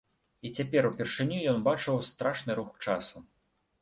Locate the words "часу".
2.87-3.15